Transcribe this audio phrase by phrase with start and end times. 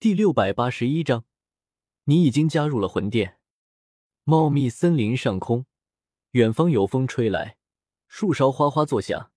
[0.00, 1.24] 第六百八十一章，
[2.04, 3.38] 你已经加入了魂殿。
[4.22, 5.66] 茂密森林上空，
[6.30, 7.56] 远方有风吹来，
[8.06, 9.32] 树梢哗哗作响。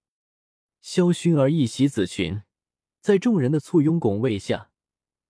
[0.80, 2.44] 萧薰儿一袭紫裙，
[3.00, 4.70] 在众人的簇拥拱卫下，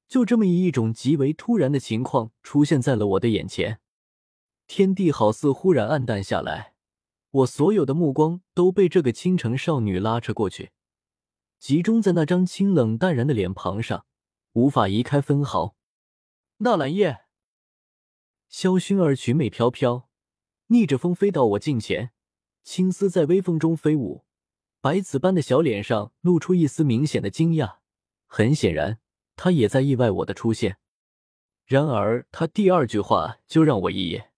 [0.06, 3.80] 就这么以一种极为突然的情况出现在了我的眼前。
[4.68, 6.74] 天地好似忽然暗淡下来，
[7.30, 10.72] 我所有的目光都被这个倾城少女拉扯过去。
[11.58, 14.06] 集中在那张清冷淡然的脸庞上，
[14.54, 15.76] 无法移开分毫。
[16.58, 17.26] 纳兰叶，
[18.48, 20.10] 萧薰儿裙袂飘飘，
[20.68, 22.12] 逆着风飞到我近前，
[22.64, 24.26] 青丝在微风中飞舞，
[24.80, 27.78] 白瓷般的小脸上露出一丝明显的惊讶。
[28.28, 29.00] 很显然，
[29.36, 30.78] 她也在意外我的出现。
[31.66, 34.32] 然而，她第二句话就让我一噎：“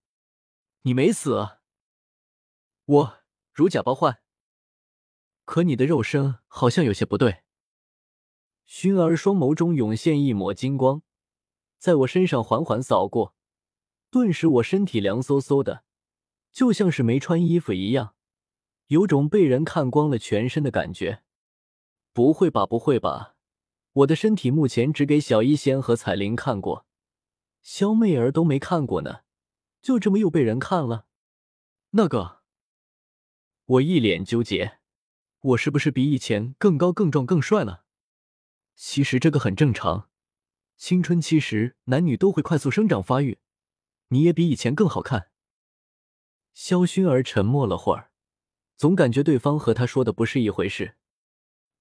[0.83, 1.57] 你没死，
[2.85, 4.21] 我如假包换。”
[5.45, 7.42] 可你的肉身好像有些不对。
[8.67, 11.01] 薰儿双眸中涌现一抹金光，
[11.77, 13.35] 在我身上缓缓扫过，
[14.09, 15.83] 顿时我身体凉飕飕的，
[16.51, 18.15] 就像是没穿衣服一样，
[18.87, 21.23] 有种被人看光了全身的感觉。
[22.13, 23.35] 不会吧，不会吧！
[23.93, 26.85] 我的身体目前只给小医仙和彩铃看过，
[27.61, 29.21] 萧媚儿都没看过呢，
[29.81, 31.05] 就这么又被人看了？
[31.91, 32.41] 那个，
[33.65, 34.79] 我一脸纠结。
[35.41, 37.82] 我是不是比以前更高、更壮、更帅了？
[38.75, 40.09] 其实这个很正常，
[40.77, 43.39] 青春期时男女都会快速生长发育。
[44.09, 45.29] 你也比以前更好看。
[46.53, 48.11] 萧薰儿沉默了会儿，
[48.75, 50.95] 总感觉对方和他说的不是一回事。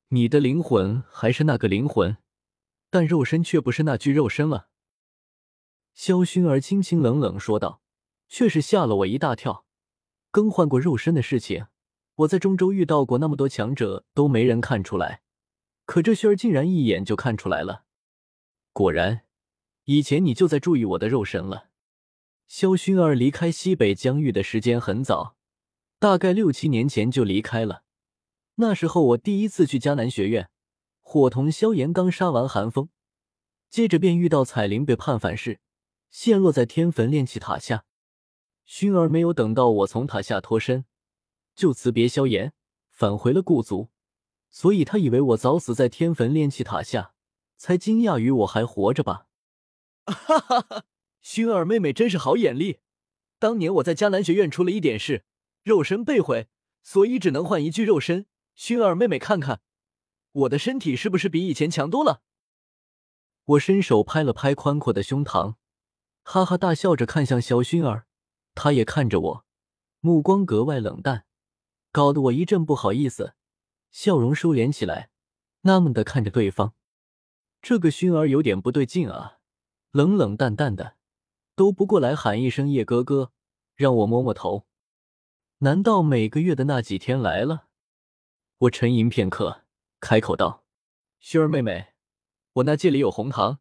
[0.08, 2.16] 你的灵魂还是那个灵魂，
[2.88, 4.68] 但肉身却不是那具肉身了。
[5.94, 7.82] 萧薰儿清清冷冷说道，
[8.28, 9.66] 却是吓了我一大跳。
[10.30, 11.66] 更换过肉身的事情。
[12.16, 15.22] 我在中州遇到过那么多强者，都没人看出来，
[15.84, 17.84] 可这薰儿竟然一眼就看出来了。
[18.72, 19.22] 果然，
[19.84, 21.68] 以前你就在注意我的肉身了。
[22.46, 25.36] 萧薰儿离开西北疆域的时间很早，
[25.98, 27.82] 大概六七年前就离开了。
[28.56, 30.50] 那时候我第一次去迦南学院，
[31.00, 32.90] 伙同萧炎刚杀完寒风，
[33.70, 35.60] 接着便遇到彩铃被判反噬，
[36.10, 37.84] 陷落在天坟炼气塔下。
[38.66, 40.84] 薰儿没有等到我从塔下脱身。
[41.54, 42.52] 就辞别萧炎，
[42.90, 43.90] 返回了故族，
[44.52, 47.14] 所以他以为我早死在天坟炼气塔下，
[47.56, 49.26] 才惊讶于我还活着吧？
[50.04, 50.84] 哈哈哈！
[51.20, 52.80] 熏儿妹妹真是好眼力，
[53.38, 55.24] 当年我在迦南学院出了一点事，
[55.62, 56.48] 肉身被毁，
[56.82, 58.26] 所以只能换一具肉身。
[58.54, 59.62] 熏儿妹妹看看，
[60.32, 62.20] 我的身体是不是比以前强多了？
[63.44, 65.54] 我伸手拍了拍宽阔的胸膛，
[66.22, 68.06] 哈哈大笑着看向小熏儿，
[68.54, 69.44] 她也看着我，
[70.00, 71.24] 目光格外冷淡。
[71.90, 73.34] 搞得我一阵不好意思，
[73.92, 75.10] 笑容收敛起来，
[75.60, 76.74] 纳闷的看着对方。
[77.60, 79.38] 这个熏儿有点不对劲啊，
[79.90, 80.96] 冷冷淡淡的，
[81.54, 83.32] 都不过来喊一声叶哥哥，
[83.76, 84.66] 让我摸摸头。
[85.58, 87.68] 难道每个月的那几天来了？
[88.58, 89.64] 我沉吟片刻，
[90.00, 90.64] 开口道
[91.20, 91.92] ：“熏儿妹妹，
[92.54, 93.60] 我那戒里有红糖，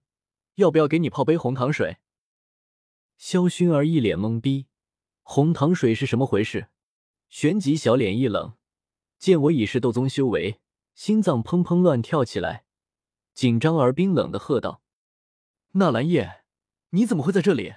[0.56, 1.98] 要不要给你泡杯红糖水？”
[3.18, 4.68] 萧薰儿一脸懵逼，
[5.22, 6.70] 红糖水是什么回事？
[7.30, 8.56] 旋即小脸一冷，
[9.22, 10.60] 见我已是斗宗修为，
[10.96, 12.66] 心脏砰砰乱跳起来，
[13.36, 14.82] 紧张而冰冷的喝道
[15.74, 16.44] ：“纳兰叶，
[16.90, 17.76] 你怎么会在这里？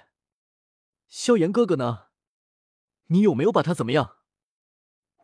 [1.07, 2.07] 萧炎哥哥呢？
[3.09, 4.15] 你有没有把他怎么样？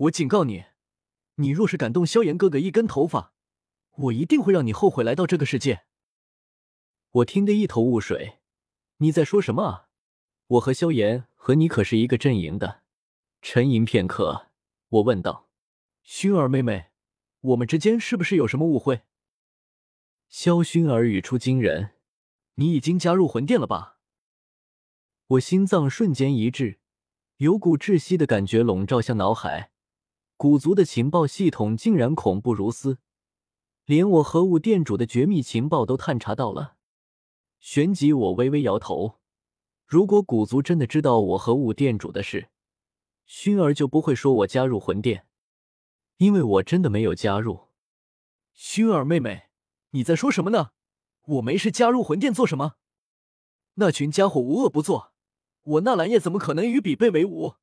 [0.01, 0.65] 我警告你，
[1.37, 3.33] 你若是敢动萧炎哥哥一根头发，
[3.95, 5.85] 我一定会让你后悔来到这个世界。”
[7.09, 8.37] 我听得一头雾水，
[8.97, 9.87] 你在说什么啊？
[10.45, 12.83] 我和萧炎和你可是一个阵营的。
[13.41, 14.49] 沉吟片刻，
[14.89, 15.47] 我问道
[16.05, 16.91] ：“薰儿妹妹，
[17.41, 19.01] 我们之间是不是有什么误会？”
[20.27, 21.91] 萧薰儿语出惊人
[22.55, 23.97] ：“你已经加入魂殿了吧？”
[25.27, 26.79] 我心脏瞬间一滞，
[27.37, 29.71] 有股窒息的感觉笼罩向脑海。
[30.35, 32.97] 古族的情报系统竟然恐怖如斯，
[33.85, 36.77] 连我和武殿主的绝密情报都探查到了。
[37.59, 39.19] 旋即，我微微摇头：
[39.85, 42.49] 如果古族真的知道我和武殿主的事，
[43.27, 45.27] 薰儿就不会说我加入魂殿，
[46.21, 47.69] 因为我真的没有加入。
[48.55, 49.49] 薰儿妹妹，
[49.89, 50.69] 你在说什么呢？
[51.23, 52.75] 我没事加入魂殿做什么？
[53.75, 55.13] 那群家伙无恶不作，
[55.63, 57.55] 我纳兰叶怎么可能与比贝为伍？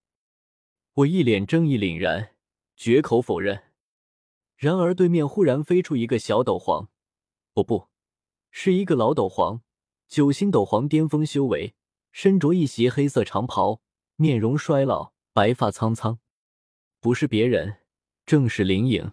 [0.94, 2.34] 我一脸正义凛然，
[2.74, 3.62] 绝口否认。
[4.56, 6.88] 然而对面忽然飞出一个小斗皇，
[7.54, 7.86] 哦不，
[8.50, 9.62] 是一个老斗皇，
[10.08, 11.76] 九星斗皇巅峰修为，
[12.10, 13.80] 身着一袭黑色长袍，
[14.16, 15.12] 面容衰老。
[15.32, 16.18] 白发苍苍，
[16.98, 17.76] 不是别人，
[18.28, 19.12] 正是林影。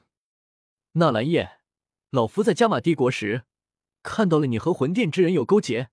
[0.91, 1.59] 纳兰叶，
[2.09, 3.45] 老夫在加玛帝国时，
[4.03, 5.89] 看到了你和魂殿之人有勾结，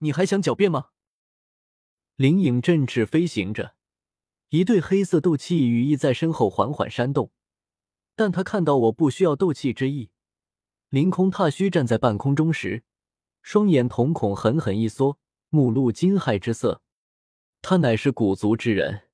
[0.00, 0.88] 你还想狡辩吗？
[2.16, 3.76] 灵影振翅飞行着，
[4.50, 7.32] 一对黑色斗气羽翼在身后缓缓扇动。
[8.14, 10.10] 但他看到我不需要斗气之翼，
[10.90, 12.84] 凌空踏虚站在半空中时，
[13.40, 15.18] 双眼瞳孔狠狠一缩，
[15.48, 16.82] 目露惊骇之色。
[17.62, 19.08] 他乃是古族之人，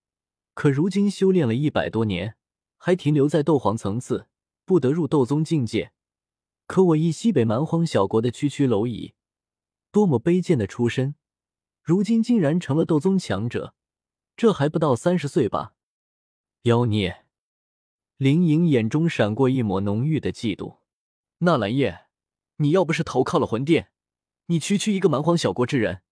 [0.53, 2.37] 可如今修炼了一百多年，
[2.87, 4.29] 还停留在斗皇层次，
[4.65, 5.91] 不得入斗宗境界。
[6.69, 9.15] 可我一西北蛮荒小国的区区蝼蚁，
[9.91, 11.17] 多么卑贱的出身，
[11.83, 13.75] 如今竟然成了斗宗强者，
[14.37, 15.75] 这还不到三十岁吧？
[16.63, 17.27] 妖孽！
[18.19, 20.79] 林颖眼中闪过一抹浓郁的嫉妒。
[21.39, 22.07] 纳兰叶，
[22.59, 23.91] 你要不是投靠了魂殿，
[24.47, 26.03] 你区区一个蛮荒小国之人，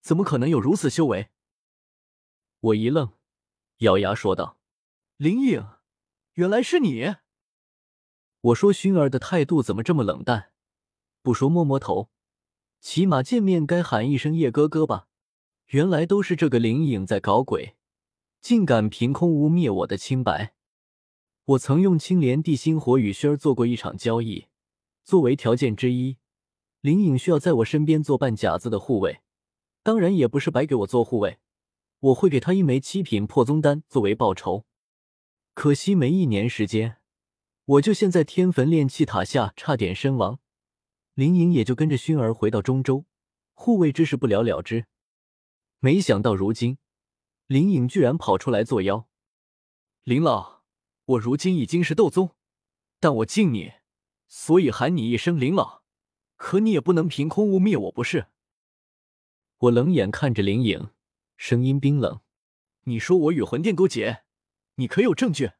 [0.00, 1.28] 怎么可能有如此修为？
[2.60, 3.12] 我一愣，
[3.80, 4.58] 咬牙说道
[5.18, 5.62] ：“林颖，
[6.34, 7.16] 原来是你。”
[8.40, 10.50] 我说：“熏儿的态度怎么这么冷淡？
[11.22, 12.10] 不说摸摸头，
[12.80, 15.08] 起码见面该喊一声叶哥哥吧？
[15.68, 17.76] 原来都是这个灵影在搞鬼，
[18.42, 20.54] 竟敢凭空污蔑我的清白！
[21.46, 24.48] 我曾用青莲地心火与熏儿做过一场交易，
[25.04, 26.18] 作为条件之一，
[26.82, 29.22] 灵影需要在我身边做半甲子的护卫，
[29.82, 31.38] 当然也不是白给我做护卫，
[32.00, 34.66] 我会给他一枚七品破宗丹作为报酬。
[35.54, 36.98] 可惜没一年时间。”
[37.66, 40.38] 我就陷在天坟炼气塔下，差点身亡。
[41.14, 43.06] 林颖也就跟着薰儿回到中州，
[43.54, 44.84] 护卫之事不了了之。
[45.78, 46.76] 没想到如今，
[47.46, 49.08] 林颖居然跑出来作妖。
[50.02, 50.62] 林老，
[51.06, 52.32] 我如今已经是斗宗，
[53.00, 53.72] 但我敬你，
[54.26, 55.82] 所以喊你一声林老。
[56.36, 58.26] 可你也不能凭空污蔑我，不是？
[59.56, 60.90] 我冷眼看着林颖，
[61.38, 62.20] 声音冰冷
[62.84, 64.23] ：“你说我与魂殿勾结，
[64.76, 65.52] 你可有证据？”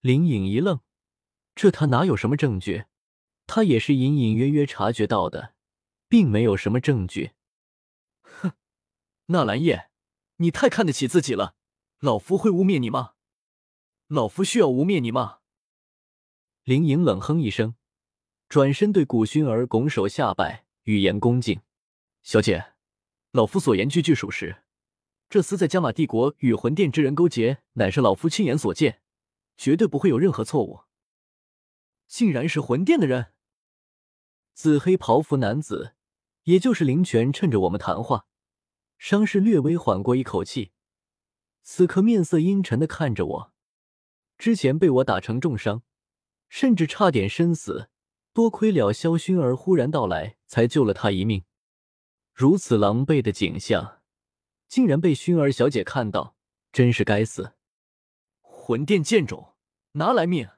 [0.00, 0.80] 林颖一愣，
[1.54, 2.86] 这他哪有什么证据？
[3.46, 5.54] 他也是隐隐约约察觉到的，
[6.08, 7.32] 并没有什么证据。
[8.22, 8.52] 哼，
[9.26, 9.90] 纳兰叶，
[10.36, 11.56] 你太看得起自己了。
[11.98, 13.14] 老夫会污蔑你吗？
[14.06, 15.40] 老夫需要污蔑你吗？
[16.62, 17.74] 林颖冷哼一声，
[18.48, 21.60] 转身对古薰儿拱手下拜，语言恭敬
[22.22, 22.72] ：“小姐，
[23.32, 24.62] 老夫所言句句属实。
[25.30, 29.00] 这厮在加玛帝国与魂殿之人勾结，乃是老夫亲眼所见。”
[29.60, 30.84] 绝对不会有任何错误。
[32.06, 33.34] 竟然是魂殿的人！
[34.54, 35.94] 紫黑袍服男子，
[36.44, 38.24] 也就是林泉，趁着我们谈话，
[38.96, 40.72] 伤势略微缓过一口气，
[41.62, 43.52] 此刻面色阴沉的看着我。
[44.38, 45.82] 之前被我打成重伤，
[46.48, 47.90] 甚至差点身死，
[48.32, 51.44] 多亏了萧薰儿忽然到来，才救了他一命。
[52.32, 53.99] 如此狼狈的景象，
[54.70, 56.36] 竟然被薰儿小姐看到，
[56.72, 57.54] 真是该死！
[58.40, 59.54] 魂殿剑种，
[59.94, 60.48] 拿来命！